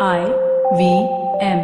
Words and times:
I 0.00 0.24
V 0.76 1.08
M. 1.40 1.60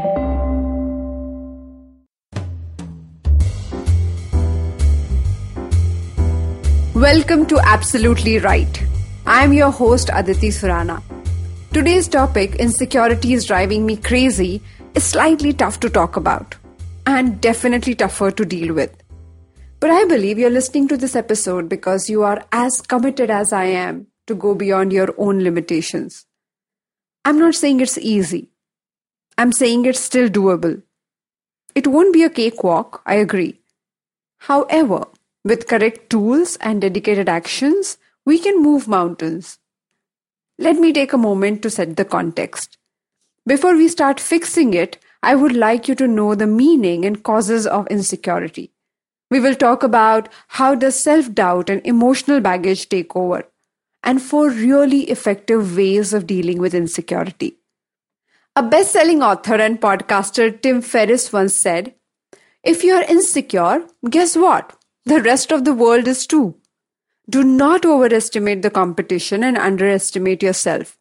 Welcome 6.94 7.46
to 7.46 7.58
Absolutely 7.58 8.38
Write. 8.38 8.84
I 9.26 9.42
am 9.42 9.52
your 9.52 9.72
host 9.72 10.10
Aditi 10.14 10.50
Surana. 10.50 11.02
Today's 11.72 12.06
topic, 12.06 12.54
insecurity 12.54 13.32
is 13.32 13.46
driving 13.46 13.84
me 13.84 13.96
crazy, 13.96 14.62
is 14.94 15.02
slightly 15.02 15.52
tough 15.52 15.80
to 15.80 15.90
talk 15.90 16.16
about 16.16 16.54
and 17.06 17.40
definitely 17.40 17.96
tougher 17.96 18.30
to 18.30 18.44
deal 18.44 18.72
with. 18.72 18.94
But 19.80 19.90
I 19.90 20.04
believe 20.04 20.38
you're 20.38 20.50
listening 20.50 20.86
to 20.86 20.96
this 20.96 21.16
episode 21.16 21.68
because 21.68 22.08
you 22.08 22.22
are 22.22 22.44
as 22.52 22.80
committed 22.80 23.28
as 23.28 23.52
I 23.52 23.64
am 23.64 24.06
to 24.28 24.36
go 24.36 24.54
beyond 24.54 24.92
your 24.92 25.12
own 25.18 25.42
limitations. 25.42 26.26
I'm 27.24 27.38
not 27.38 27.54
saying 27.54 27.80
it's 27.80 27.98
easy. 27.98 28.48
I'm 29.36 29.52
saying 29.52 29.84
it's 29.84 30.00
still 30.00 30.28
doable. 30.28 30.82
It 31.74 31.86
won't 31.86 32.12
be 32.12 32.22
a 32.24 32.30
cakewalk, 32.30 33.02
I 33.04 33.14
agree. 33.16 33.60
However, 34.38 35.06
with 35.44 35.68
correct 35.68 36.10
tools 36.10 36.56
and 36.56 36.80
dedicated 36.80 37.28
actions, 37.28 37.98
we 38.24 38.38
can 38.38 38.62
move 38.62 38.88
mountains. 38.88 39.58
Let 40.58 40.76
me 40.76 40.92
take 40.92 41.12
a 41.12 41.18
moment 41.18 41.62
to 41.62 41.70
set 41.70 41.96
the 41.96 42.04
context. 42.04 42.78
Before 43.46 43.74
we 43.76 43.88
start 43.88 44.20
fixing 44.20 44.74
it, 44.74 44.98
I 45.22 45.34
would 45.34 45.54
like 45.54 45.88
you 45.88 45.94
to 45.96 46.08
know 46.08 46.34
the 46.34 46.46
meaning 46.46 47.04
and 47.04 47.22
causes 47.22 47.66
of 47.66 47.86
insecurity. 47.88 48.70
We 49.30 49.40
will 49.40 49.54
talk 49.54 49.82
about 49.82 50.28
how 50.48 50.74
does 50.74 50.98
self-doubt 50.98 51.70
and 51.70 51.80
emotional 51.84 52.40
baggage 52.40 52.88
take 52.88 53.14
over 53.14 53.44
and 54.02 54.22
four 54.22 54.48
really 54.50 55.02
effective 55.10 55.76
ways 55.76 56.12
of 56.12 56.26
dealing 56.26 56.58
with 56.58 56.74
insecurity. 56.74 57.56
A 58.56 58.62
best 58.62 58.92
selling 58.92 59.22
author 59.22 59.54
and 59.54 59.80
podcaster 59.80 60.60
Tim 60.60 60.82
Ferriss 60.82 61.32
once 61.32 61.54
said, 61.54 61.94
If 62.64 62.82
you 62.82 62.94
are 62.94 63.04
insecure, 63.04 63.86
guess 64.08 64.36
what? 64.36 64.76
The 65.04 65.22
rest 65.22 65.52
of 65.52 65.64
the 65.64 65.74
world 65.74 66.08
is 66.08 66.26
too. 66.26 66.56
Do 67.28 67.44
not 67.44 67.86
overestimate 67.86 68.62
the 68.62 68.70
competition 68.70 69.44
and 69.44 69.56
underestimate 69.56 70.42
yourself. 70.42 70.98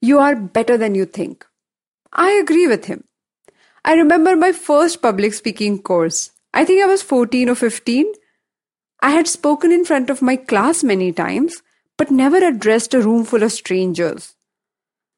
You 0.00 0.18
are 0.18 0.36
better 0.36 0.76
than 0.76 0.94
you 0.94 1.06
think. 1.06 1.46
I 2.12 2.32
agree 2.32 2.66
with 2.66 2.84
him. 2.84 3.04
I 3.84 3.94
remember 3.94 4.36
my 4.36 4.52
first 4.52 5.02
public 5.02 5.34
speaking 5.34 5.80
course. 5.80 6.30
I 6.52 6.64
think 6.64 6.82
I 6.82 6.86
was 6.86 7.02
14 7.02 7.48
or 7.48 7.54
15. 7.54 8.12
I 9.00 9.10
had 9.10 9.26
spoken 9.26 9.72
in 9.72 9.84
front 9.84 10.10
of 10.10 10.22
my 10.22 10.36
class 10.36 10.84
many 10.84 11.12
times, 11.12 11.62
but 11.96 12.10
never 12.10 12.36
addressed 12.36 12.94
a 12.94 13.00
room 13.00 13.24
full 13.24 13.42
of 13.42 13.52
strangers. 13.52 14.34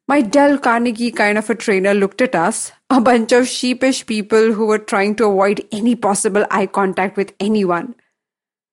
My 0.07 0.21
Dale 0.21 0.57
Carnegie 0.57 1.11
kind 1.11 1.37
of 1.37 1.49
a 1.49 1.55
trainer 1.55 1.93
looked 1.93 2.21
at 2.21 2.33
us, 2.33 2.71
a 2.89 3.01
bunch 3.01 3.33
of 3.33 3.47
sheepish 3.47 4.05
people 4.05 4.53
who 4.53 4.65
were 4.65 4.77
trying 4.77 5.15
to 5.15 5.25
avoid 5.25 5.67
any 5.71 5.95
possible 5.95 6.45
eye 6.49 6.67
contact 6.67 7.17
with 7.17 7.33
anyone. 7.39 7.95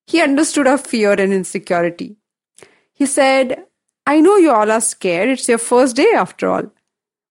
He 0.06 0.20
understood 0.20 0.66
our 0.66 0.78
fear 0.78 1.12
and 1.12 1.32
insecurity. 1.32 2.16
He 2.92 3.06
said, 3.06 3.64
I 4.06 4.20
know 4.20 4.36
you 4.36 4.52
all 4.52 4.70
are 4.70 4.80
scared. 4.80 5.30
It's 5.30 5.48
your 5.48 5.58
first 5.58 5.97
day 5.97 6.10
after 6.14 6.48
all. 6.48 6.70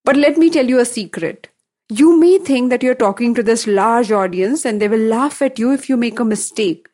But 0.03 0.17
let 0.17 0.37
me 0.37 0.49
tell 0.49 0.67
you 0.67 0.79
a 0.79 0.85
secret. 0.85 1.47
You 1.89 2.19
may 2.19 2.39
think 2.39 2.71
that 2.71 2.83
you're 2.83 2.95
talking 2.95 3.35
to 3.35 3.43
this 3.43 3.67
large 3.67 4.11
audience 4.11 4.65
and 4.65 4.81
they 4.81 4.87
will 4.87 4.99
laugh 4.99 5.41
at 5.41 5.59
you 5.59 5.71
if 5.71 5.87
you 5.87 5.95
make 5.95 6.19
a 6.19 6.25
mistake. 6.25 6.89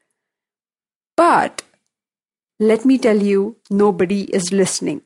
But 1.15 1.63
let 2.59 2.83
me 2.83 2.97
tell 2.97 3.21
you, 3.21 3.55
nobody 3.69 4.23
is 4.23 4.51
listening. 4.51 5.01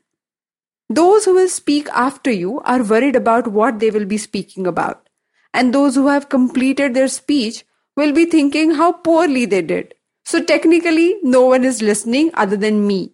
Those 0.90 1.26
who 1.26 1.36
will 1.36 1.50
speak 1.50 1.88
after 1.90 2.32
you 2.32 2.62
are 2.62 2.84
worried 2.84 3.16
about 3.16 3.48
what 3.48 3.80
they 3.80 3.92
will 3.92 4.06
be 4.06 4.18
speaking 4.18 4.66
about. 4.66 5.08
And 5.54 5.72
those 5.72 5.94
who 5.94 6.08
have 6.08 6.30
completed 6.30 6.94
their 6.94 7.08
speech 7.08 7.64
will 7.96 8.12
be 8.12 8.26
thinking 8.26 8.72
how 8.72 8.92
poorly 8.92 9.46
they 9.46 9.62
did. 9.62 9.94
So 10.26 10.44
technically, 10.44 11.18
no 11.22 11.46
one 11.46 11.64
is 11.64 11.84
listening 11.84 12.32
other 12.34 12.58
than 12.58 12.88
me. 12.88 13.14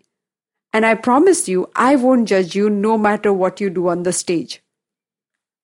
And 0.72 0.85
I 0.85 0.96
promise 0.96 1.50
you, 1.50 1.69
I 1.75 1.97
won't 1.97 2.30
judge 2.30 2.56
you 2.56 2.69
no 2.69 2.97
matter 2.97 3.34
what 3.34 3.59
you 3.59 3.69
do 3.69 3.90
on 3.90 4.03
the 4.03 4.14
stage. 4.14 4.64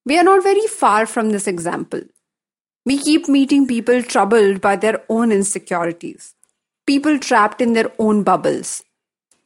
We 0.06 0.18
are 0.18 0.24
not 0.24 0.44
very 0.44 0.68
far 0.68 1.06
from 1.06 1.30
this 1.30 1.48
example. 1.48 2.02
We 2.86 2.98
keep 2.98 3.30
meeting 3.30 3.68
people 3.68 4.04
troubled 4.04 4.60
by 4.60 4.76
their 4.76 5.04
own 5.08 5.32
insecurities 5.32 6.35
people 6.86 7.18
trapped 7.18 7.62
in 7.62 7.74
their 7.74 7.92
own 7.98 8.24
bubbles. 8.24 8.84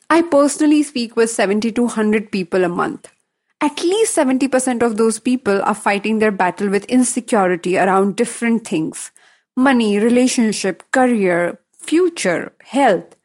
I 0.09 0.21
personally 0.21 0.83
speak 0.83 1.15
with 1.15 1.29
70 1.29 1.71
to 1.73 1.83
100 1.83 2.31
people 2.31 2.63
a 2.63 2.69
month. 2.69 3.09
At 3.61 3.83
least 3.83 4.15
70% 4.15 4.81
of 4.81 4.97
those 4.97 5.19
people 5.19 5.61
are 5.61 5.75
fighting 5.75 6.19
their 6.19 6.31
battle 6.31 6.69
with 6.69 6.85
insecurity 6.85 7.77
around 7.77 8.15
different 8.15 8.67
things 8.67 9.11
money, 9.55 9.99
relationship, 9.99 10.83
career, 10.91 11.59
future, 11.77 12.53
health. 12.61 13.15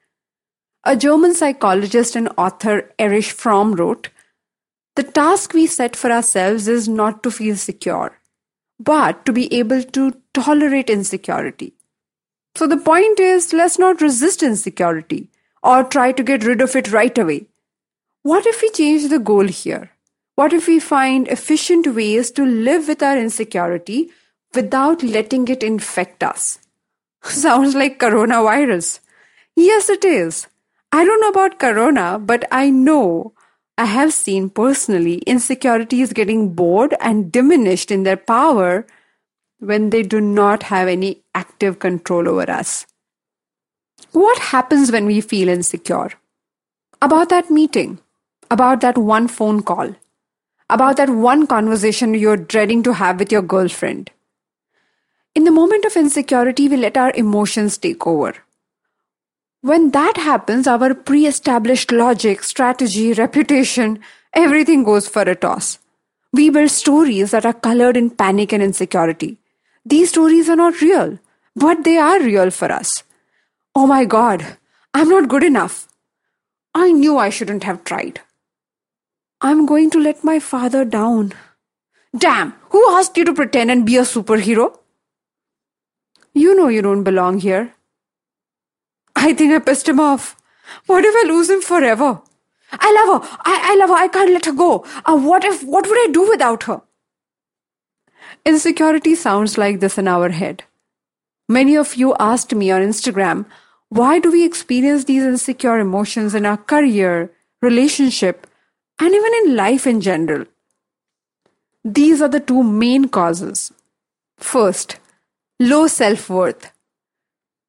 A 0.82 0.96
German 0.96 1.34
psychologist 1.34 2.16
and 2.16 2.28
author 2.36 2.90
Erich 2.98 3.26
Fromm 3.26 3.74
wrote 3.74 4.08
The 4.96 5.04
task 5.04 5.54
we 5.54 5.66
set 5.66 5.94
for 5.94 6.10
ourselves 6.10 6.66
is 6.66 6.88
not 6.88 7.22
to 7.22 7.30
feel 7.30 7.56
secure, 7.56 8.18
but 8.80 9.24
to 9.26 9.32
be 9.32 9.52
able 9.54 9.82
to 9.82 10.20
tolerate 10.34 10.90
insecurity. 10.90 11.74
So 12.56 12.66
the 12.66 12.76
point 12.76 13.18
is, 13.18 13.52
let's 13.52 13.78
not 13.78 14.00
resist 14.00 14.42
insecurity 14.42 15.28
or 15.62 15.82
try 15.82 16.12
to 16.12 16.22
get 16.22 16.44
rid 16.44 16.60
of 16.60 16.76
it 16.76 16.92
right 16.92 17.16
away. 17.18 17.46
What 18.22 18.46
if 18.46 18.62
we 18.62 18.70
change 18.70 19.08
the 19.08 19.18
goal 19.18 19.48
here? 19.48 19.90
What 20.36 20.52
if 20.52 20.66
we 20.66 20.80
find 20.80 21.28
efficient 21.28 21.86
ways 21.94 22.30
to 22.32 22.44
live 22.44 22.88
with 22.88 23.02
our 23.02 23.18
insecurity 23.18 24.10
without 24.54 25.02
letting 25.02 25.48
it 25.48 25.62
infect 25.62 26.22
us? 26.22 26.58
Sounds 27.22 27.74
like 27.74 27.98
coronavirus. 27.98 29.00
Yes, 29.56 29.88
it 29.88 30.04
is. 30.04 30.46
I 30.92 31.04
don't 31.04 31.20
know 31.20 31.30
about 31.30 31.58
corona, 31.58 32.18
but 32.18 32.44
I 32.52 32.70
know 32.70 33.32
I 33.76 33.86
have 33.86 34.12
seen 34.12 34.50
personally 34.50 35.18
insecurity 35.26 36.00
is 36.00 36.12
getting 36.12 36.54
bored 36.54 36.94
and 37.00 37.32
diminished 37.32 37.90
in 37.90 38.04
their 38.04 38.16
power 38.16 38.86
when 39.64 39.90
they 39.90 40.02
do 40.02 40.20
not 40.20 40.64
have 40.64 40.88
any 40.88 41.22
active 41.34 41.78
control 41.78 42.28
over 42.28 42.50
us. 42.50 42.86
What 44.12 44.38
happens 44.38 44.92
when 44.92 45.06
we 45.06 45.20
feel 45.20 45.48
insecure? 45.48 46.10
About 47.02 47.28
that 47.30 47.50
meeting, 47.50 47.98
about 48.50 48.80
that 48.80 48.96
one 48.96 49.28
phone 49.28 49.62
call, 49.62 49.94
about 50.70 50.96
that 50.96 51.10
one 51.10 51.46
conversation 51.46 52.14
you're 52.14 52.36
dreading 52.36 52.82
to 52.84 52.94
have 52.94 53.18
with 53.18 53.32
your 53.32 53.42
girlfriend. 53.42 54.10
In 55.34 55.44
the 55.44 55.50
moment 55.50 55.84
of 55.84 55.96
insecurity, 55.96 56.68
we 56.68 56.76
let 56.76 56.96
our 56.96 57.12
emotions 57.14 57.76
take 57.76 58.06
over. 58.06 58.34
When 59.62 59.90
that 59.92 60.16
happens, 60.16 60.66
our 60.66 60.94
pre 60.94 61.26
established 61.26 61.90
logic, 61.90 62.42
strategy, 62.44 63.12
reputation, 63.14 64.00
everything 64.32 64.84
goes 64.84 65.08
for 65.08 65.22
a 65.22 65.34
toss. 65.34 65.78
We 66.32 66.50
build 66.50 66.70
stories 66.70 67.30
that 67.30 67.46
are 67.46 67.52
colored 67.52 67.96
in 67.96 68.10
panic 68.10 68.52
and 68.52 68.62
insecurity. 68.62 69.38
These 69.84 70.10
stories 70.10 70.48
are 70.48 70.56
not 70.56 70.80
real, 70.80 71.18
but 71.54 71.84
they 71.84 71.96
are 71.96 72.20
real 72.20 72.50
for 72.50 72.72
us. 72.72 73.02
Oh 73.74 73.86
my 73.86 74.04
God, 74.04 74.56
I'm 74.94 75.08
not 75.08 75.28
good 75.28 75.44
enough. 75.44 75.88
I 76.74 76.90
knew 76.92 77.18
I 77.18 77.28
shouldn't 77.30 77.64
have 77.64 77.84
tried. 77.84 78.20
I'm 79.40 79.66
going 79.66 79.90
to 79.90 80.00
let 80.00 80.24
my 80.24 80.38
father 80.38 80.84
down. 80.84 81.32
Damn, 82.16 82.54
who 82.70 82.82
asked 82.96 83.16
you 83.16 83.24
to 83.26 83.34
pretend 83.34 83.70
and 83.70 83.84
be 83.84 83.96
a 83.96 84.02
superhero? 84.02 84.78
You 86.32 86.54
know 86.54 86.68
you 86.68 86.82
don't 86.82 87.04
belong 87.04 87.40
here. 87.40 87.74
I 89.14 89.34
think 89.34 89.52
I 89.52 89.58
pissed 89.58 89.88
him 89.88 90.00
off. 90.00 90.36
What 90.86 91.04
if 91.04 91.14
I 91.14 91.28
lose 91.28 91.50
him 91.50 91.60
forever? 91.60 92.22
I 92.72 92.92
love 92.92 93.22
her. 93.22 93.38
I, 93.44 93.72
I 93.72 93.76
love 93.76 93.90
her. 93.90 93.96
I 93.96 94.08
can't 94.08 94.32
let 94.32 94.46
her 94.46 94.52
go. 94.52 94.84
Uh, 95.04 95.16
what 95.16 95.44
if, 95.44 95.62
what 95.62 95.86
would 95.86 96.08
I 96.08 96.10
do 96.10 96.28
without 96.28 96.64
her? 96.64 96.82
Insecurity 98.44 99.14
sounds 99.14 99.56
like 99.56 99.80
this 99.80 99.98
in 99.98 100.08
our 100.08 100.30
head. 100.30 100.64
Many 101.48 101.76
of 101.76 101.94
you 101.94 102.14
asked 102.18 102.54
me 102.54 102.70
on 102.70 102.82
Instagram, 102.82 103.46
why 103.88 104.18
do 104.18 104.32
we 104.32 104.44
experience 104.44 105.04
these 105.04 105.22
insecure 105.22 105.78
emotions 105.78 106.34
in 106.34 106.44
our 106.44 106.56
career, 106.56 107.30
relationship, 107.62 108.46
and 108.98 109.14
even 109.14 109.32
in 109.44 109.56
life 109.56 109.86
in 109.86 110.00
general? 110.00 110.46
These 111.84 112.22
are 112.22 112.28
the 112.28 112.40
two 112.40 112.62
main 112.62 113.08
causes. 113.08 113.72
First, 114.38 114.96
low 115.60 115.86
self 115.86 116.28
worth. 116.28 116.72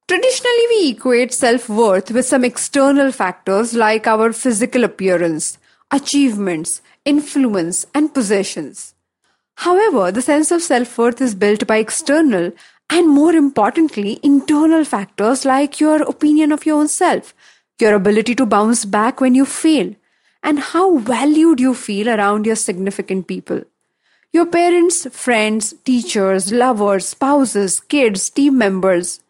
Traditionally, 0.08 0.68
we 0.70 0.90
equate 0.92 1.34
self 1.34 1.70
worth 1.70 2.10
with 2.12 2.26
some 2.26 2.44
external 2.44 3.12
factors 3.12 3.74
like 3.74 4.08
our 4.08 4.32
physical 4.34 4.84
appearance, 4.84 5.58
achievements, 5.92 6.82
influence, 7.04 7.86
and 7.94 8.14
possessions. 8.14 8.95
However, 9.58 10.12
the 10.12 10.22
sense 10.22 10.52
of 10.52 10.62
self 10.62 10.98
worth 10.98 11.22
is 11.22 11.36
built 11.36 11.66
by 11.66 11.78
external 11.78 12.52
and 12.90 13.10
more 13.10 13.34
importantly, 13.34 14.20
internal 14.22 14.86
factors 14.86 15.46
like 15.46 15.80
your 15.80 16.02
opinion 16.04 16.52
of 16.52 16.66
your 16.66 16.80
own 16.80 16.88
self, 16.88 17.34
your 17.80 17.96
ability 17.96 18.36
to 18.36 18.46
bounce 18.46 18.86
back 18.86 19.20
when 19.20 19.34
you 19.34 19.46
fail, 19.46 19.96
and 20.44 20.60
how 20.60 20.98
valued 20.98 21.60
you 21.60 21.74
feel 21.74 22.10
around 22.10 22.46
your 22.46 22.56
significant 22.56 23.28
people. 23.28 23.62
Your 24.32 24.46
parents, 24.46 25.08
friends, 25.12 25.74
teachers, 25.84 26.52
lovers, 26.52 27.08
spouses, 27.08 27.80
kids, 27.80 28.30
team 28.30 28.58
members. 28.58 29.22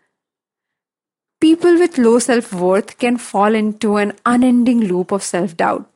People 1.39 1.77
with 1.79 1.97
low 1.97 2.19
self 2.19 2.51
worth 2.51 2.97
can 2.97 3.17
fall 3.17 3.53
into 3.53 3.97
an 3.97 4.13
unending 4.25 4.81
loop 4.81 5.11
of 5.11 5.23
self 5.23 5.55
doubt. 5.55 5.89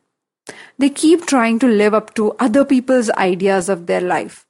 They 0.78 0.90
keep 0.90 1.25
trying 1.25 1.60
to 1.60 1.68
live 1.68 1.94
up 1.94 2.13
to 2.16 2.31
other 2.40 2.66
people's 2.66 3.10
ideas 3.12 3.69
of 3.69 3.86
their 3.86 4.01
life. 4.01 4.46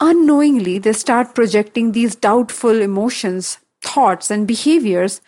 Unknowingly, 0.00 0.78
they 0.78 0.92
start 0.92 1.34
projecting 1.34 1.92
these 1.92 2.14
doubtful 2.14 2.82
emotions, 2.82 3.58
thoughts, 3.80 4.30
and 4.30 4.46
behaviors 4.46 5.20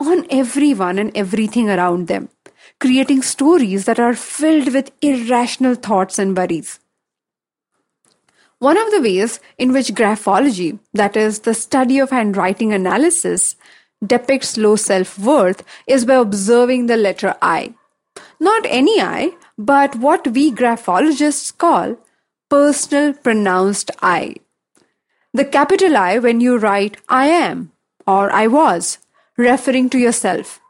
on 0.00 0.26
everyone 0.30 0.98
and 0.98 1.16
everything 1.16 1.70
around 1.70 2.08
them, 2.08 2.28
creating 2.80 3.22
stories 3.22 3.84
that 3.84 4.00
are 4.00 4.14
filled 4.14 4.72
with 4.72 4.90
irrational 5.00 5.74
thoughts 5.74 6.18
and 6.18 6.36
worries. 6.36 6.80
One 8.58 8.78
of 8.78 8.90
the 8.90 9.02
ways 9.02 9.38
in 9.58 9.72
which 9.72 9.94
graphology, 9.94 10.78
that 10.94 11.16
is, 11.16 11.40
the 11.40 11.54
study 11.54 11.98
of 11.98 12.10
handwriting 12.10 12.72
analysis, 12.72 13.54
depicts 14.04 14.56
low 14.56 14.76
self 14.76 15.18
worth 15.18 15.62
is 15.86 16.04
by 16.04 16.14
observing 16.14 16.86
the 16.86 16.96
letter 16.96 17.34
I. 17.40 17.74
Not 18.40 18.66
any 18.66 19.00
I, 19.00 19.32
but 19.58 19.96
what 19.96 20.28
we 20.28 20.52
graphologists 20.52 21.56
call 21.56 21.96
personal 22.48 23.12
pronounced 23.14 23.90
I. 24.02 24.36
The 25.32 25.44
capital 25.44 25.96
I 25.96 26.18
when 26.18 26.40
you 26.40 26.56
write 26.56 26.98
I 27.08 27.26
am 27.26 27.72
or 28.06 28.30
I 28.30 28.46
was, 28.46 28.98
referring 29.36 29.90
to 29.90 29.98
yourself. 29.98 30.60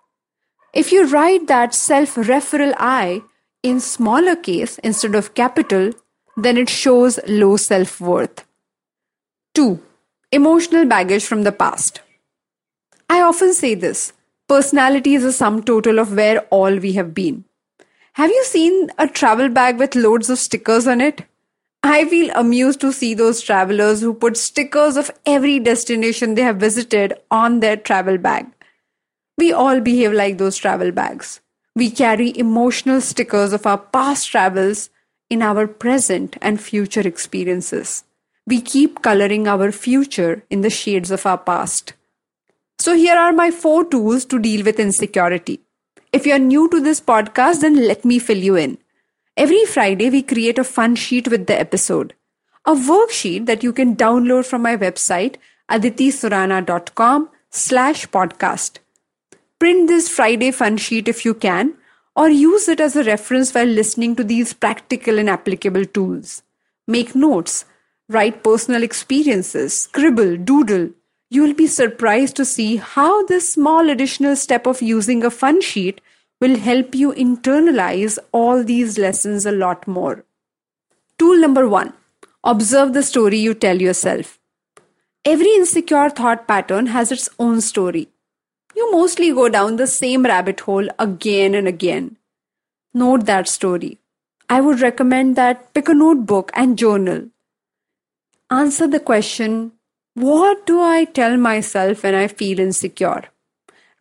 If 0.72 0.93
you 0.93 1.06
write 1.06 1.46
that 1.46 1.75
self 1.75 2.14
referral 2.14 2.75
I 2.78 3.22
in 3.62 3.81
smaller 3.81 4.37
case 4.37 4.78
instead 4.78 5.14
of 5.14 5.34
capital, 5.34 5.92
then 6.37 6.56
it 6.56 6.69
shows 6.69 7.19
low 7.26 7.56
self 7.56 8.00
worth. 8.00 8.44
2. 9.54 9.81
Emotional 10.32 10.84
baggage 10.84 11.25
from 11.25 11.44
the 11.44 11.52
past. 11.52 12.00
I 13.08 13.20
often 13.22 13.54
say 13.54 13.75
this 13.75 14.12
personality 14.48 15.14
is 15.14 15.25
a 15.25 15.32
sum 15.32 15.62
total 15.62 15.98
of 15.98 16.14
where 16.14 16.40
all 16.50 16.76
we 16.76 16.93
have 16.93 17.14
been. 17.14 17.44
Have 18.14 18.31
you 18.31 18.44
seen 18.44 18.90
a 18.98 19.08
travel 19.08 19.48
bag 19.48 19.78
with 19.78 19.94
loads 19.94 20.31
of 20.31 20.38
stickers 20.38 20.87
on 20.87 21.00
it? 21.00 21.25
I 21.82 22.04
feel 22.06 22.31
amused 22.34 22.81
to 22.81 22.93
see 22.93 23.14
those 23.14 23.40
travelers 23.40 24.00
who 24.00 24.14
put 24.14 24.37
stickers 24.37 24.96
of 24.96 25.10
every 25.25 25.60
destination 25.60 26.34
they 26.34 26.43
have 26.43 26.56
visited 26.56 27.14
on 27.31 27.60
their 27.60 27.76
travel 27.76 28.19
bag. 28.19 28.46
We 29.38 29.52
all 29.52 29.81
behave 29.81 30.12
like 30.12 30.38
those 30.38 30.56
travel 30.56 30.92
bags. 30.92 31.40
We 31.75 31.90
carry 31.90 32.37
emotional 32.37 33.00
stickers 33.00 33.52
of 33.52 33.66
our 33.66 33.78
past 33.78 34.31
travels 34.31 34.88
in 35.28 35.42
our 35.42 35.66
present 35.66 36.37
and 36.40 36.60
future 36.60 37.06
experiences. 37.06 38.04
We 38.46 38.60
keep 38.60 39.02
coloring 39.02 39.46
our 39.46 39.70
future 39.72 40.44
in 40.49 40.62
the 40.62 40.70
shades 40.70 41.10
of 41.10 41.26
our 41.26 41.38
past. 41.38 41.92
So, 42.86 42.94
here 42.94 43.16
are 43.16 43.32
my 43.32 43.50
four 43.50 43.84
tools 43.84 44.24
to 44.26 44.38
deal 44.38 44.64
with 44.64 44.78
insecurity. 44.78 45.58
If 46.12 46.24
you're 46.24 46.38
new 46.38 46.68
to 46.70 46.80
this 46.80 47.00
podcast, 47.00 47.62
then 47.62 47.74
let 47.84 48.04
me 48.04 48.20
fill 48.20 48.38
you 48.38 48.54
in. 48.54 48.78
Every 49.36 49.64
Friday, 49.64 50.08
we 50.08 50.22
create 50.22 50.56
a 50.56 50.62
fun 50.62 50.94
sheet 50.94 51.26
with 51.26 51.48
the 51.48 51.58
episode, 51.58 52.14
a 52.64 52.74
worksheet 52.74 53.46
that 53.46 53.64
you 53.64 53.72
can 53.72 53.96
download 53.96 54.46
from 54.46 54.62
my 54.62 54.76
website, 54.76 55.34
aditisurana.com 55.68 57.28
slash 57.50 58.06
podcast. 58.06 58.78
Print 59.58 59.88
this 59.88 60.08
Friday 60.08 60.52
fun 60.52 60.76
sheet 60.76 61.08
if 61.08 61.24
you 61.24 61.34
can 61.34 61.74
or 62.14 62.28
use 62.28 62.68
it 62.68 62.78
as 62.78 62.94
a 62.94 63.02
reference 63.02 63.52
while 63.52 63.66
listening 63.66 64.14
to 64.14 64.22
these 64.22 64.52
practical 64.52 65.18
and 65.18 65.28
applicable 65.28 65.86
tools. 65.86 66.44
Make 66.86 67.16
notes, 67.16 67.64
write 68.08 68.44
personal 68.44 68.84
experiences, 68.84 69.76
scribble, 69.76 70.36
doodle. 70.36 70.90
You 71.28 71.43
will 71.43 71.55
be 71.55 71.67
surprised 71.67 72.37
to 72.37 72.44
see 72.44 72.76
how 72.76 73.25
this 73.26 73.52
small 73.52 73.90
additional 73.90 74.37
step 74.37 74.67
of 74.67 74.81
using 74.81 75.25
a 75.25 75.31
fun 75.31 75.61
sheet 75.61 76.00
will 76.40 76.56
help 76.56 76.94
you 76.94 77.12
internalize 77.12 78.19
all 78.32 78.62
these 78.62 78.99
lessons 78.99 79.46
a 79.46 79.52
lot 79.52 79.87
more. 79.88 80.25
Tool 81.19 81.40
number 81.40 81.69
one 81.69 81.94
observe 82.44 82.93
the 82.93 83.02
story 83.02 83.38
you 83.38 83.55
tell 83.55 83.81
yourself. 83.81 84.38
Every 85.25 85.52
insecure 85.55 86.11
thought 86.11 86.46
pattern 86.46 86.87
has 86.87 87.11
its 87.11 87.28
own 87.38 87.61
story 87.61 88.08
you 88.76 88.93
mostly 88.93 89.32
go 89.32 89.49
down 89.49 89.76
the 89.76 89.87
same 89.87 90.25
rabbit 90.25 90.61
hole 90.61 90.88
again 90.99 91.55
and 91.55 91.67
again. 91.67 92.17
Note 92.93 93.25
that 93.25 93.49
story. 93.49 93.99
I 94.50 94.61
would 94.61 94.81
recommend 94.81 95.34
that 95.37 95.73
pick 95.73 95.88
a 95.88 95.94
notebook 95.94 96.50
and 96.55 96.78
journal. 96.78 97.23
Answer 98.50 98.87
the 98.87 99.00
question 99.00 99.73
What 100.16 100.64
do 100.64 100.80
I 100.80 101.04
tell 101.04 101.36
myself 101.36 102.02
when 102.02 102.14
I 102.14 102.28
feel 102.28 102.58
insecure? 102.58 103.24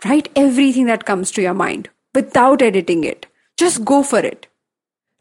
Write 0.06 0.30
everything 0.34 0.86
that 0.86 1.04
comes 1.04 1.30
to 1.32 1.42
your 1.42 1.54
mind 1.54 1.90
without 2.14 2.62
editing 2.62 3.04
it. 3.04 3.26
Just 3.58 3.84
go 3.84 4.02
for 4.02 4.20
it. 4.20 4.48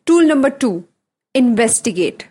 Tool 0.07 0.25
number 0.25 0.51
two 0.51 0.87
investigate. 1.35 2.29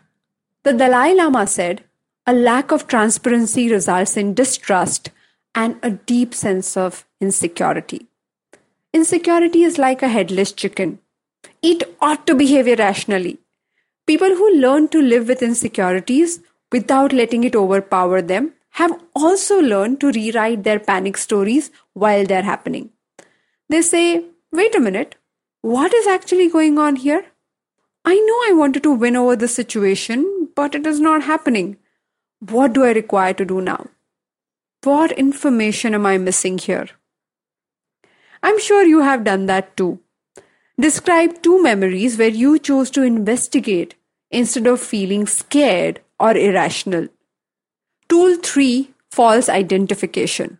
The 0.63 0.71
Dalai 0.71 1.13
Lama 1.13 1.45
said, 1.45 1.83
A 2.25 2.31
lack 2.31 2.71
of 2.71 2.88
transparency 2.88 3.69
results 3.69 4.15
in 4.15 4.33
distrust 4.33 5.10
and 5.54 5.75
a 5.83 5.89
deep 5.89 6.33
sense 6.33 6.77
of 6.77 7.06
insecurity. 7.19 8.07
Insecurity 8.94 9.63
is 9.63 9.77
like 9.77 10.01
a 10.01 10.07
headless 10.07 10.54
chicken. 10.54 11.00
It 11.62 11.98
ought 12.00 12.25
to 12.27 12.33
behave 12.33 12.69
irrationally. 12.69 13.39
People 14.07 14.30
who 14.30 14.56
learn 14.56 14.88
to 14.88 15.01
live 15.01 15.27
with 15.27 15.44
insecurities 15.44 16.39
without 16.74 17.14
letting 17.14 17.44
it 17.46 17.56
overpower 17.56 18.22
them 18.22 18.52
have 18.81 18.94
also 19.16 19.60
learned 19.62 20.00
to 20.02 20.12
rewrite 20.12 20.64
their 20.64 20.80
panic 20.80 21.18
stories 21.18 21.70
while 21.94 22.25
they're 22.25 22.50
happening. 22.52 22.90
They 23.70 23.81
say, 23.81 24.25
wait 24.52 24.75
a 24.75 24.80
minute, 24.80 25.16
what 25.62 25.94
is 25.94 26.08
actually 26.08 26.50
going 26.50 26.80
on 26.80 26.96
here? 26.96 27.25
I 28.04 28.16
know 28.16 28.40
I 28.48 28.54
wanted 28.54 28.84
to 28.84 28.92
win 28.92 29.16
over 29.16 29.36
the 29.36 29.48
situation, 29.48 30.50
but 30.56 30.75
it 30.75 30.88
is 30.88 31.00
not 31.00 31.24
happening. 31.24 31.78
What 32.40 32.74
do 32.74 32.84
I 32.84 32.92
require 32.92 33.34
to 33.36 33.46
do 33.46 33.62
now? 33.62 33.88
What 34.84 35.14
information 35.14 35.94
am 35.94 36.06
I 36.06 36.18
missing 36.18 36.58
here? 36.58 36.88
I'm 38.42 38.60
sure 38.60 38.84
you 38.84 39.02
have 39.02 39.24
done 39.24 39.46
that 39.46 39.78
too. 39.78 40.00
Describe 40.78 41.42
two 41.42 41.62
memories 41.64 42.18
where 42.18 42.28
you 42.44 42.58
chose 42.60 42.90
to 42.92 43.04
investigate 43.04 43.96
instead 44.31 44.68
of 44.68 44.81
feeling 44.81 45.28
scared 45.28 46.02
or 46.24 46.36
irrational. 46.38 47.08
Tool 48.10 48.38
3 48.38 48.92
False 49.12 49.50
Identification. 49.50 50.58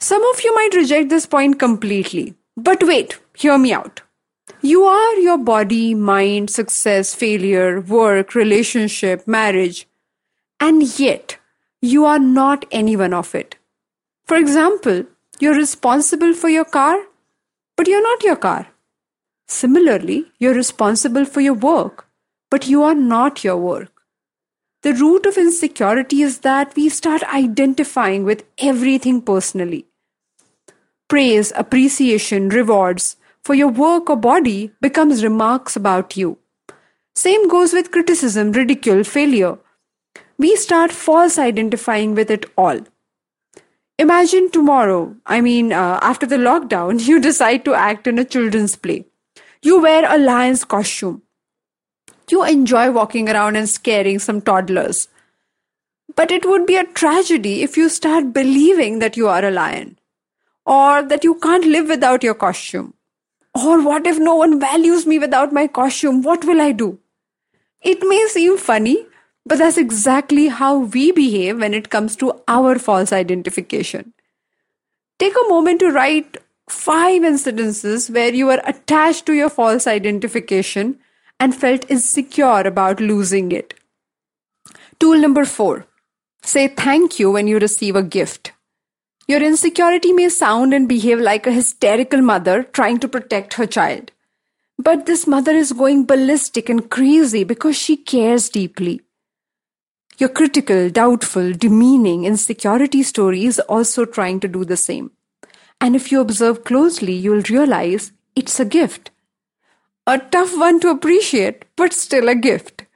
Some 0.00 0.22
of 0.32 0.42
you 0.44 0.54
might 0.54 0.74
reject 0.74 1.08
this 1.08 1.26
point 1.26 1.58
completely, 1.58 2.34
but 2.56 2.84
wait, 2.90 3.18
hear 3.34 3.58
me 3.58 3.72
out. 3.72 4.02
You 4.60 4.84
are 4.84 5.14
your 5.16 5.38
body, 5.38 5.94
mind, 5.94 6.50
success, 6.50 7.14
failure, 7.14 7.80
work, 7.80 8.34
relationship, 8.34 9.26
marriage, 9.26 9.86
and 10.60 10.86
yet 10.98 11.38
you 11.80 12.04
are 12.04 12.18
not 12.18 12.64
any 12.70 12.96
one 12.96 13.14
of 13.14 13.34
it. 13.34 13.56
For 14.26 14.36
example, 14.36 15.04
you're 15.40 15.54
responsible 15.54 16.34
for 16.34 16.48
your 16.48 16.64
car, 16.64 16.96
but 17.76 17.88
you're 17.88 18.02
not 18.02 18.22
your 18.22 18.36
car. 18.36 18.66
Similarly, 19.46 20.26
you're 20.38 20.54
responsible 20.54 21.24
for 21.24 21.40
your 21.40 21.54
work, 21.54 22.06
but 22.50 22.68
you 22.68 22.82
are 22.82 22.94
not 22.94 23.44
your 23.44 23.56
work. 23.56 23.97
The 24.88 24.94
root 24.94 25.26
of 25.26 25.36
insecurity 25.36 26.22
is 26.22 26.38
that 26.38 26.74
we 26.74 26.88
start 26.88 27.22
identifying 27.24 28.24
with 28.24 28.44
everything 28.56 29.20
personally. 29.20 29.84
Praise, 31.08 31.52
appreciation, 31.54 32.48
rewards 32.48 33.16
for 33.42 33.54
your 33.54 33.68
work 33.68 34.08
or 34.08 34.16
body 34.16 34.72
becomes 34.80 35.22
remarks 35.22 35.76
about 35.76 36.16
you. 36.16 36.38
Same 37.14 37.48
goes 37.48 37.74
with 37.74 37.90
criticism, 37.90 38.52
ridicule, 38.52 39.04
failure 39.04 39.58
we 40.38 40.56
start 40.56 40.90
false 40.90 41.36
identifying 41.36 42.14
with 42.14 42.30
it 42.30 42.46
all. 42.56 42.80
Imagine 43.98 44.50
tomorrow, 44.50 45.16
I 45.26 45.42
mean, 45.42 45.72
uh, 45.72 45.98
after 46.00 46.24
the 46.24 46.36
lockdown, 46.36 47.06
you 47.06 47.20
decide 47.20 47.64
to 47.66 47.74
act 47.74 48.06
in 48.06 48.18
a 48.18 48.24
children's 48.24 48.76
play. 48.76 49.04
You 49.60 49.82
wear 49.82 50.10
a 50.10 50.16
lion's 50.16 50.64
costume. 50.64 51.22
You 52.30 52.44
enjoy 52.44 52.90
walking 52.90 53.28
around 53.28 53.56
and 53.56 53.68
scaring 53.68 54.18
some 54.18 54.40
toddlers. 54.40 55.08
But 56.14 56.30
it 56.30 56.44
would 56.44 56.66
be 56.66 56.76
a 56.76 56.84
tragedy 56.84 57.62
if 57.62 57.76
you 57.76 57.88
start 57.88 58.32
believing 58.32 58.98
that 58.98 59.16
you 59.16 59.28
are 59.28 59.44
a 59.44 59.50
lion, 59.50 59.98
or 60.66 61.02
that 61.02 61.24
you 61.24 61.34
can't 61.36 61.64
live 61.66 61.88
without 61.88 62.22
your 62.22 62.34
costume. 62.34 62.94
Or 63.54 63.82
what 63.82 64.06
if 64.06 64.18
no 64.18 64.36
one 64.36 64.60
values 64.60 65.06
me 65.06 65.18
without 65.18 65.52
my 65.52 65.66
costume? 65.66 66.22
What 66.22 66.44
will 66.44 66.60
I 66.60 66.72
do? 66.72 66.98
It 67.80 67.98
may 68.02 68.26
seem 68.28 68.58
funny, 68.58 69.06
but 69.46 69.58
that's 69.58 69.78
exactly 69.78 70.48
how 70.48 70.78
we 70.78 71.12
behave 71.12 71.60
when 71.60 71.72
it 71.72 71.90
comes 71.90 72.16
to 72.16 72.42
our 72.48 72.78
false 72.78 73.12
identification. 73.12 74.12
Take 75.18 75.34
a 75.34 75.48
moment 75.48 75.80
to 75.80 75.90
write 75.90 76.36
five 76.68 77.22
incidences 77.22 78.10
where 78.10 78.32
you 78.32 78.46
were 78.46 78.60
attached 78.64 79.26
to 79.26 79.32
your 79.32 79.48
false 79.48 79.86
identification 79.86 80.98
and 81.40 81.54
felt 81.54 81.90
insecure 81.90 82.60
about 82.60 83.00
losing 83.00 83.52
it. 83.52 83.74
Tool 84.98 85.18
number 85.18 85.44
four 85.44 85.86
say 86.42 86.68
thank 86.68 87.18
you 87.18 87.30
when 87.30 87.46
you 87.46 87.58
receive 87.58 87.94
a 87.96 88.02
gift. 88.02 88.52
Your 89.26 89.42
insecurity 89.42 90.12
may 90.12 90.28
sound 90.30 90.72
and 90.72 90.88
behave 90.88 91.20
like 91.20 91.46
a 91.46 91.52
hysterical 91.52 92.22
mother 92.22 92.62
trying 92.62 92.98
to 93.00 93.08
protect 93.08 93.54
her 93.54 93.66
child. 93.66 94.10
But 94.78 95.04
this 95.06 95.26
mother 95.26 95.52
is 95.52 95.72
going 95.72 96.06
ballistic 96.06 96.68
and 96.68 96.88
crazy 96.88 97.44
because 97.44 97.76
she 97.76 97.96
cares 97.96 98.48
deeply. 98.48 99.02
Your 100.16 100.30
critical, 100.30 100.88
doubtful, 100.88 101.52
demeaning, 101.52 102.24
insecurity 102.24 103.02
story 103.02 103.44
is 103.44 103.60
also 103.60 104.04
trying 104.04 104.40
to 104.40 104.48
do 104.48 104.64
the 104.64 104.76
same. 104.76 105.10
And 105.80 105.94
if 105.94 106.10
you 106.10 106.20
observe 106.20 106.64
closely, 106.64 107.12
you'll 107.12 107.42
realize 107.48 108.12
it's 108.34 108.58
a 108.58 108.64
gift. 108.64 109.10
A 110.08 110.18
tough 110.18 110.56
one 110.56 110.80
to 110.80 110.88
appreciate, 110.88 111.66
but 111.76 111.92
still 111.92 112.30
a 112.30 112.34
gift. 112.34 112.86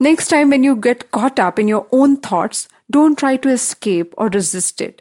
Next 0.00 0.26
time 0.26 0.50
when 0.50 0.64
you 0.64 0.74
get 0.74 1.12
caught 1.12 1.38
up 1.38 1.60
in 1.60 1.68
your 1.68 1.86
own 1.92 2.16
thoughts, 2.16 2.66
don't 2.90 3.16
try 3.16 3.36
to 3.36 3.48
escape 3.50 4.12
or 4.18 4.30
resist 4.30 4.80
it. 4.80 5.00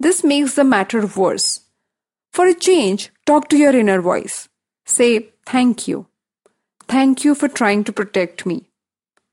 This 0.00 0.24
makes 0.24 0.54
the 0.54 0.64
matter 0.64 1.06
worse. 1.06 1.60
For 2.32 2.46
a 2.46 2.54
change, 2.54 3.10
talk 3.26 3.50
to 3.50 3.58
your 3.58 3.76
inner 3.76 4.00
voice. 4.00 4.48
Say, 4.86 5.28
Thank 5.44 5.86
you. 5.88 6.06
Thank 6.88 7.22
you 7.22 7.34
for 7.34 7.48
trying 7.48 7.84
to 7.84 7.92
protect 7.92 8.46
me. 8.46 8.70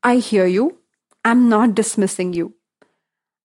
I 0.03 0.17
hear 0.17 0.45
you. 0.45 0.79
I'm 1.23 1.47
not 1.47 1.73
dismissing 1.73 2.33
you. 2.33 2.55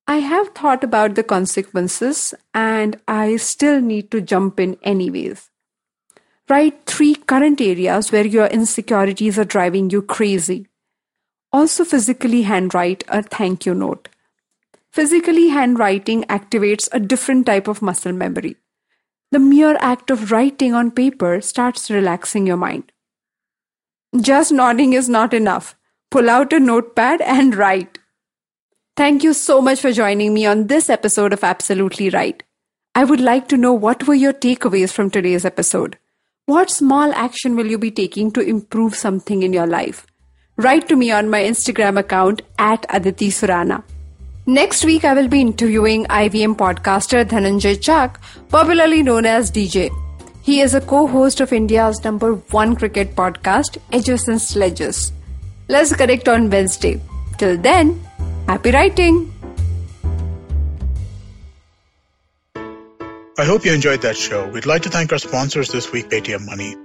I 0.09 0.17
have 0.17 0.49
thought 0.49 0.83
about 0.83 1.15
the 1.15 1.23
consequences 1.23 2.35
and 2.53 3.01
I 3.07 3.37
still 3.37 3.81
need 3.81 4.11
to 4.11 4.21
jump 4.21 4.59
in 4.59 4.79
anyways. 4.83 5.49
Write 6.49 6.85
three 6.85 7.15
current 7.15 7.61
areas 7.61 8.13
where 8.13 8.27
your 8.27 8.47
insecurities 8.47 9.39
are 9.39 9.45
driving 9.45 9.89
you 9.89 10.03
crazy. 10.03 10.67
Also, 11.53 11.85
physically 11.85 12.43
handwrite 12.43 13.05
a 13.09 13.23
thank 13.23 13.65
you 13.65 13.75
note. 13.75 14.09
Physically 14.93 15.49
handwriting 15.49 16.25
activates 16.25 16.89
a 16.93 17.01
different 17.01 17.47
type 17.47 17.67
of 17.67 17.81
muscle 17.81 18.13
memory. 18.13 18.57
The 19.33 19.39
mere 19.39 19.77
act 19.81 20.11
of 20.11 20.31
writing 20.31 20.75
on 20.75 20.91
paper 20.91 21.41
starts 21.41 21.91
relaxing 21.91 22.47
your 22.47 22.57
mind. 22.57 22.93
Just 24.21 24.53
nodding 24.53 24.93
is 24.93 25.09
not 25.09 25.35
enough. 25.35 25.75
Pull 26.11 26.31
out 26.31 26.53
a 26.53 26.61
notepad 26.61 27.21
and 27.23 27.57
write. 27.57 27.99
Thank 28.97 29.25
you 29.25 29.33
so 29.33 29.61
much 29.61 29.81
for 29.81 29.91
joining 29.93 30.35
me 30.35 30.47
on 30.47 30.69
this 30.69 30.89
episode 30.89 31.33
of 31.33 31.43
Absolutely 31.43 32.11
Write. 32.11 32.45
I 32.95 33.03
would 33.03 33.21
like 33.21 33.49
to 33.49 33.57
know 33.57 33.73
what 33.73 34.07
were 34.07 34.15
your 34.15 34.33
takeaways 34.33 34.93
from 34.93 35.11
today's 35.11 35.45
episode. 35.45 35.99
What 36.47 36.69
small 36.69 37.11
action 37.15 37.57
will 37.57 37.69
you 37.69 37.79
be 37.79 37.91
taking 37.91 38.31
to 38.33 38.43
improve 38.43 38.95
something 38.95 39.43
in 39.43 39.55
your 39.55 39.67
life? 39.67 40.07
Write 40.59 40.89
to 40.89 40.97
me 40.97 41.11
on 41.11 41.31
my 41.31 41.41
Instagram 41.43 41.99
account 41.99 42.43
at 42.59 42.85
Aditi 42.91 43.31
Surana. 43.31 43.83
Next 44.45 44.85
week, 44.85 45.07
I 45.07 45.15
will 45.15 45.29
be 45.29 45.41
interviewing 45.41 46.05
IVM 46.05 46.57
podcaster 46.57 47.25
Dhananjay 47.25 47.81
Chak, 47.81 48.21
popularly 48.51 49.03
known 49.03 49.25
as 49.25 49.51
DJ. 49.51 49.89
He 50.43 50.61
is 50.61 50.75
a 50.75 50.83
co 50.83 51.07
host 51.07 51.41
of 51.41 51.51
India's 51.51 52.05
number 52.05 52.35
one 52.59 52.77
cricket 52.77 53.17
podcast, 53.17 53.79
Edges 53.91 54.29
and 54.29 54.39
Sledges. 54.39 55.13
Let's 55.69 55.97
connect 55.97 56.29
on 56.29 56.51
Wednesday. 56.51 57.01
Till 57.39 57.57
then, 57.57 57.99
happy 58.47 58.71
writing! 58.71 59.34
I 63.37 63.45
hope 63.45 63.65
you 63.65 63.73
enjoyed 63.73 64.03
that 64.03 64.17
show. 64.17 64.49
We'd 64.49 64.65
like 64.65 64.83
to 64.83 64.91
thank 64.91 65.11
our 65.11 65.19
sponsors 65.19 65.69
this 65.69 65.91
week, 65.91 66.09
Paytm 66.09 66.47
Money. 66.47 66.77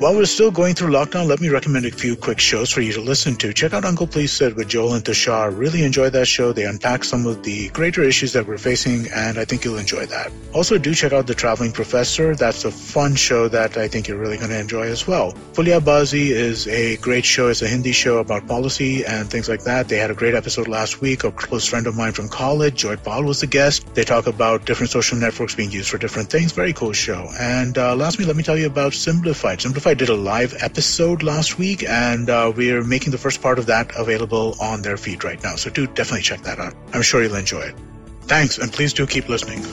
While 0.00 0.14
we're 0.14 0.24
still 0.24 0.50
going 0.50 0.74
through 0.74 0.92
lockdown, 0.92 1.26
let 1.26 1.42
me 1.42 1.50
recommend 1.50 1.84
a 1.84 1.90
few 1.90 2.16
quick 2.16 2.40
shows 2.40 2.70
for 2.70 2.80
you 2.80 2.90
to 2.94 3.02
listen 3.02 3.36
to. 3.36 3.52
Check 3.52 3.74
out 3.74 3.84
Uncle 3.84 4.06
Please 4.06 4.32
Sit 4.32 4.56
with 4.56 4.66
Joel 4.66 4.94
and 4.94 5.04
Tushar. 5.04 5.54
Really 5.54 5.84
enjoy 5.84 6.08
that 6.08 6.26
show. 6.26 6.54
They 6.54 6.64
unpack 6.64 7.04
some 7.04 7.26
of 7.26 7.42
the 7.42 7.68
greater 7.68 8.02
issues 8.02 8.32
that 8.32 8.46
we're 8.46 8.56
facing, 8.56 9.08
and 9.14 9.36
I 9.36 9.44
think 9.44 9.62
you'll 9.62 9.76
enjoy 9.76 10.06
that. 10.06 10.32
Also, 10.54 10.78
do 10.78 10.94
check 10.94 11.12
out 11.12 11.26
The 11.26 11.34
Traveling 11.34 11.72
Professor. 11.72 12.34
That's 12.34 12.64
a 12.64 12.70
fun 12.70 13.14
show 13.14 13.46
that 13.48 13.76
I 13.76 13.88
think 13.88 14.08
you're 14.08 14.16
really 14.16 14.38
going 14.38 14.48
to 14.48 14.58
enjoy 14.58 14.84
as 14.84 15.06
well. 15.06 15.34
Puliyabaazi 15.52 16.30
is 16.30 16.66
a 16.66 16.96
great 16.96 17.26
show. 17.26 17.48
It's 17.48 17.60
a 17.60 17.68
Hindi 17.68 17.92
show 17.92 18.20
about 18.20 18.48
policy 18.48 19.04
and 19.04 19.28
things 19.28 19.50
like 19.50 19.64
that. 19.64 19.88
They 19.88 19.98
had 19.98 20.10
a 20.10 20.14
great 20.14 20.34
episode 20.34 20.66
last 20.66 21.02
week. 21.02 21.24
A 21.24 21.30
close 21.30 21.66
friend 21.66 21.86
of 21.86 21.94
mine 21.94 22.12
from 22.12 22.30
college, 22.30 22.76
Joy 22.76 22.96
Paul, 22.96 23.24
was 23.24 23.40
the 23.40 23.46
guest. 23.46 23.94
They 23.94 24.04
talk 24.04 24.26
about 24.26 24.64
different 24.64 24.92
social 24.92 25.18
networks 25.18 25.54
being 25.54 25.70
used 25.70 25.90
for 25.90 25.98
different 25.98 26.30
things. 26.30 26.52
Very 26.52 26.72
cool 26.72 26.94
show. 26.94 27.28
And 27.38 27.76
uh, 27.76 27.94
lastly, 27.94 28.24
let 28.24 28.36
me 28.36 28.42
tell 28.42 28.56
you 28.56 28.66
about 28.66 28.94
Simplified. 28.94 29.60
Simplified 29.60 29.89
did 29.94 30.08
a 30.08 30.14
live 30.14 30.54
episode 30.60 31.22
last 31.22 31.58
week, 31.58 31.84
and 31.88 32.28
uh, 32.28 32.52
we're 32.54 32.84
making 32.84 33.12
the 33.12 33.18
first 33.18 33.42
part 33.42 33.58
of 33.58 33.66
that 33.66 33.90
available 33.96 34.54
on 34.60 34.82
their 34.82 34.96
feed 34.96 35.24
right 35.24 35.42
now. 35.42 35.56
So 35.56 35.70
do 35.70 35.86
definitely 35.86 36.22
check 36.22 36.42
that 36.42 36.58
out. 36.58 36.74
I'm 36.92 37.02
sure 37.02 37.22
you'll 37.22 37.34
enjoy 37.34 37.60
it. 37.60 37.76
Thanks, 38.22 38.58
and 38.58 38.72
please 38.72 38.92
do 38.92 39.06
keep 39.06 39.28
listening. 39.28 39.64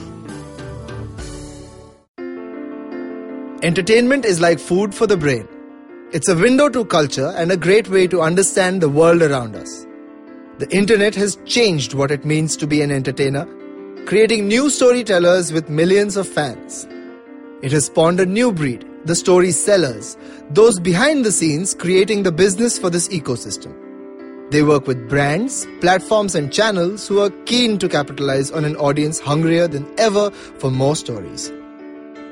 Entertainment 3.64 4.24
is 4.24 4.40
like 4.40 4.60
food 4.60 4.94
for 4.94 5.08
the 5.08 5.18
brain. 5.18 5.48
It's 6.12 6.30
a 6.30 6.36
window 6.36 6.70
to 6.70 6.86
culture 6.86 7.34
and 7.36 7.52
a 7.52 7.58
great 7.58 7.90
way 7.90 8.08
to 8.08 8.22
understand 8.22 8.82
the 8.82 8.90
world 8.90 9.22
around 9.22 9.56
us. 9.56 9.86
The 10.60 10.70
internet 10.70 11.16
has 11.16 11.38
changed 11.46 11.94
what 11.94 12.12
it 12.12 12.24
means 12.24 12.56
to 12.58 12.68
be 12.68 12.82
an 12.82 12.92
entertainer, 12.92 13.46
creating 14.06 14.48
new 14.48 14.70
storytellers 14.70 15.52
with 15.52 15.70
millions 15.70 16.18
of 16.18 16.28
fans. 16.28 16.88
It 17.62 17.72
has 17.72 17.86
spawned 17.86 18.20
a 18.20 18.26
new 18.26 18.52
breed, 18.52 18.88
the 19.08 19.16
story 19.16 19.52
sellers, 19.52 20.18
those 20.50 20.80
behind 20.80 21.26
the 21.26 21.32
scenes 21.32 21.74
creating 21.74 22.24
the 22.24 22.32
business 22.32 22.78
for 22.78 22.90
this 22.90 23.08
ecosystem. 23.08 23.74
They 24.52 24.64
work 24.64 24.88
with 24.88 25.10
brands, 25.10 25.66
platforms, 25.82 26.36
and 26.36 26.54
channels 26.54 27.08
who 27.08 27.20
are 27.20 27.30
keen 27.46 27.80
to 27.80 27.90
capitalize 27.90 28.52
on 28.52 28.66
an 28.66 28.76
audience 28.78 29.20
hungrier 29.20 29.68
than 29.68 29.88
ever 29.98 30.32
for 30.32 30.72
more 30.72 30.96
stories. 30.96 31.50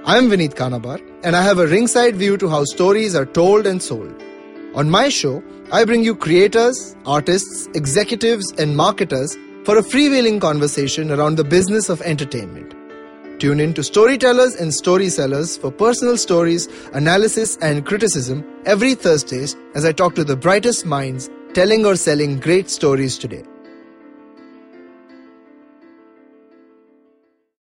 I'm 0.06 0.30
Vineet 0.30 0.54
Kanabar, 0.54 1.02
and 1.24 1.36
I 1.36 1.42
have 1.42 1.60
a 1.60 1.68
ringside 1.68 2.16
view 2.16 2.38
to 2.38 2.48
how 2.48 2.64
stories 2.66 3.16
are 3.16 3.26
told 3.26 3.66
and 3.66 3.82
sold. 3.82 4.14
On 4.76 4.90
my 4.90 5.10
show, 5.10 5.44
I 5.72 5.84
bring 5.84 6.04
you 6.04 6.16
creators, 6.16 6.96
artists, 7.06 7.68
executives, 7.74 8.52
and 8.60 8.78
marketers 8.78 9.36
for 9.66 9.78
a 9.78 9.82
freewheeling 9.82 10.40
conversation 10.40 11.12
around 11.12 11.38
the 11.38 11.44
business 11.44 11.90
of 11.90 12.02
entertainment. 12.02 12.74
Tune 13.40 13.60
in 13.60 13.74
to 13.74 13.84
Storytellers 13.84 14.56
and 14.56 14.74
Story 14.74 15.10
Sellers 15.10 15.58
for 15.58 15.72
personal 15.72 16.18
stories, 16.18 16.68
analysis, 16.94 17.58
and 17.62 17.86
criticism 17.86 18.46
every 18.66 18.96
Thursdays 18.96 19.56
as 19.76 19.84
I 19.84 19.92
talk 19.92 20.16
to 20.16 20.24
the 20.24 20.38
brightest 20.38 20.86
minds 20.86 21.30
telling 21.54 21.86
or 21.86 21.96
selling 21.96 22.40
great 22.40 22.70
stories 22.70 23.18
today. 23.18 23.44